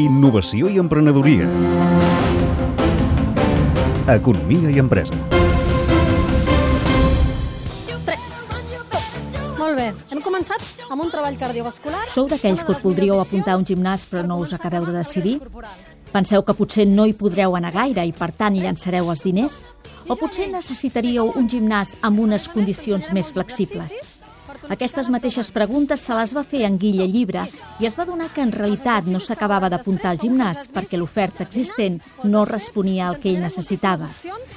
[0.00, 1.44] Innovació i emprenedoria.
[4.08, 5.12] Economia i empresa.
[9.58, 12.06] Molt bé, hem començat amb un treball cardiovascular.
[12.08, 15.36] Sou d'aquells que us voldríeu apuntar a un gimnàs però no us acabeu de decidir?
[16.10, 19.60] Penseu que potser no hi podreu anar gaire i per tant hi llançareu els diners?
[20.08, 24.09] O potser necessitaríeu un gimnàs amb unes condicions més flexibles?
[24.70, 27.42] Aquestes mateixes preguntes se les va fer en Guilla Llibre
[27.82, 31.98] i es va donar que en realitat no s'acabava d'apuntar al gimnàs perquè l'oferta existent
[32.22, 34.06] no responia al que ell necessitava.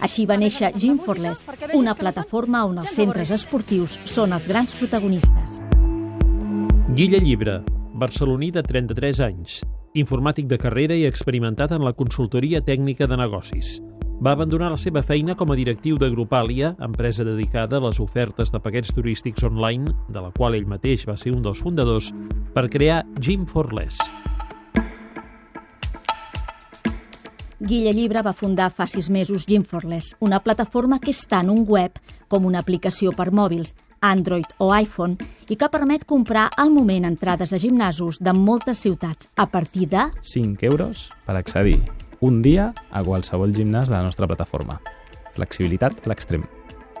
[0.00, 1.44] Així va néixer Gym for Less,
[1.76, 5.60] una plataforma on els centres esportius són els grans protagonistes.
[6.96, 7.60] Guilla Llibre,
[7.92, 9.60] barceloní de 33 anys,
[9.92, 13.76] informàtic de carrera i experimentat en la consultoria tècnica de negocis.
[14.18, 18.50] Va abandonar la seva feina com a directiu de Grupàlia, empresa dedicada a les ofertes
[18.50, 22.08] de paquets turístics online, de la qual ell mateix va ser un dels fundadors,
[22.50, 24.00] per crear Gym for Less.
[27.62, 31.46] Guilla Llibre va fundar fa sis mesos Gym for Less, una plataforma que és tant
[31.54, 35.14] un web com una aplicació per mòbils, Android o iPhone,
[35.46, 40.10] i que permet comprar al moment entrades a gimnasos de moltes ciutats a partir de
[40.22, 44.80] 5 euros per accedir un dia a qualsevol gimnàs de la nostra plataforma.
[45.36, 46.46] Flexibilitat a l'extrem.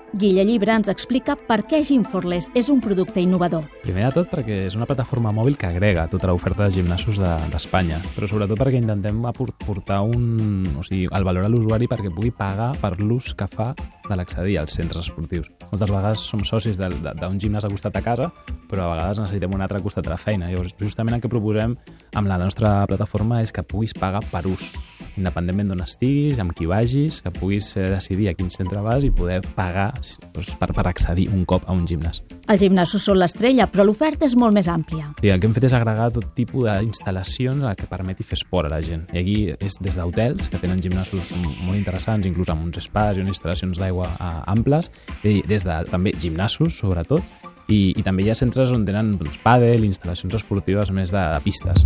[0.08, 3.66] Guilla Llibre ens explica per què Gymforless és un producte innovador.
[3.82, 7.98] Primer de tot perquè és una plataforma mòbil que agrega tota l'oferta de gimnasos d'Espanya,
[8.00, 12.32] de, però sobretot perquè intentem aportar un, o sigui, el valor a l'usuari perquè pugui
[12.32, 13.74] pagar per l'ús que fa
[14.08, 15.52] de l'accedir als centres esportius.
[15.68, 18.32] Moltes vegades som socis d'un gimnàs a costat a casa,
[18.70, 20.48] però a vegades necessitem un altre costat a la feina.
[20.48, 21.76] Llavors, justament el que proposem
[22.16, 24.72] amb la nostra plataforma és que puguis pagar per ús
[25.18, 29.10] independentment d'on estiguis, amb qui vagis, que puguis eh, decidir a quin centre vas i
[29.14, 32.22] poder pagar doncs, per, per accedir un cop a un gimnàs.
[32.48, 35.10] Els gimnasos són l'estrella, però l'oferta és molt més àmplia.
[35.20, 38.72] Sí, el que hem fet és agregar tot tipus d'instal·lacions que permeti fer esport a
[38.72, 39.04] la gent.
[39.12, 43.24] I aquí és des d'hotels, que tenen gimnasos molt interessants, inclús amb uns espais i
[43.24, 44.88] unes instal·lacions d'aigua eh, amples,
[45.28, 47.26] i des de també gimnasos, sobretot,
[47.68, 51.44] i, i també hi ha centres on tenen doncs, pàdel, instal·lacions esportives més de, de
[51.44, 51.84] pistes.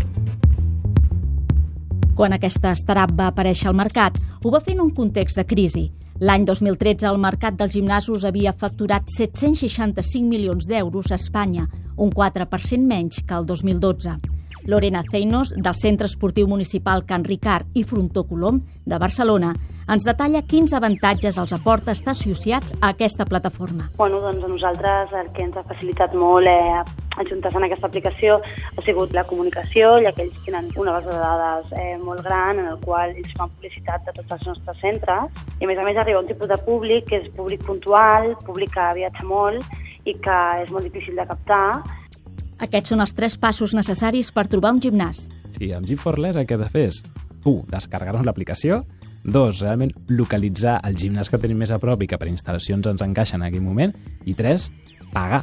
[2.13, 5.87] Quan aquesta startup va aparèixer al mercat, ho va fer en un context de crisi.
[6.21, 11.65] L'any 2013 el mercat dels gimnasos havia facturat 765 milions d'euros a Espanya,
[11.97, 14.19] un 4% menys que el 2012.
[14.69, 19.55] Lorena Zeinos, del Centre Esportiu Municipal Can Ricard i Frontó Colom, de Barcelona,
[19.89, 23.89] ens detalla quins avantatges els aporta estar associats a aquesta plataforma.
[23.97, 28.39] Bueno, doncs a nosaltres el que ens ha facilitat molt eh, ajuntar-se en aquesta aplicació
[28.43, 32.61] ha sigut la comunicació, ja que ells tenen una base de dades eh, molt gran
[32.63, 35.87] en el qual ells fan publicitat de tots els nostres centres i a més a
[35.89, 39.65] més arriba un tipus de públic que és públic puntual, públic que viatja molt
[40.09, 41.67] i que és molt difícil de captar
[42.63, 45.25] aquests són els tres passos necessaris per trobar un gimnàs.
[45.57, 47.01] Sí, amb G4Less el que has de fer és,
[47.43, 48.85] u, descarregar-nos l'aplicació,
[49.25, 53.03] dos, realment localitzar el gimnàs que tenim més a prop i que per instal·lacions ens
[53.03, 53.95] encaixa en aquell moment,
[54.27, 54.71] i tres,
[55.15, 55.43] pagar.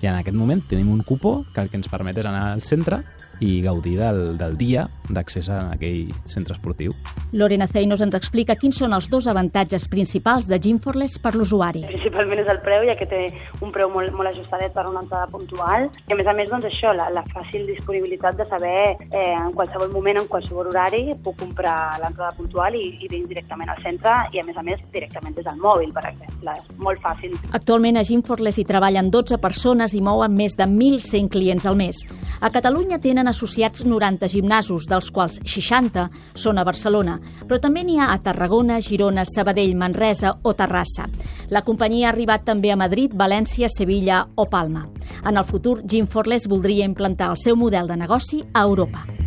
[0.00, 2.64] I en aquest moment tenim un cupó que el que ens permet és anar al
[2.64, 3.02] centre
[3.40, 6.92] i gaudir del, del dia d'accés a aquell centre esportiu.
[7.32, 11.82] Lorena Zeinos ens explica quins són els dos avantatges principals de Gymforless per l'usuari.
[11.88, 13.22] Principalment és el preu, ja que té
[13.64, 15.88] un preu molt, molt ajustadet per una entrada puntual.
[16.06, 18.76] I a més a més, doncs això, la, la fàcil disponibilitat de saber
[19.08, 23.72] eh, en qualsevol moment, en qualsevol horari, puc comprar l'entrada puntual i, i venir directament
[23.72, 26.54] al centre i a més a més directament des del mòbil, per exemple.
[26.60, 27.34] És molt fàcil.
[27.56, 32.02] Actualment a Gymforless hi treballen 12 persones i mouen més de 1.100 clients al mes.
[32.40, 37.98] A Catalunya tenen associats 90 gimnasos, dels quals 60 són a Barcelona, però també n'hi
[38.00, 41.08] ha a Tarragona, Girona, Sabadell, Manresa o Terrassa.
[41.50, 44.86] La companyia ha arribat també a Madrid, València, Sevilla o Palma.
[45.24, 49.19] En el futur, Jim Forless voldria implantar el seu model de negoci a Europa.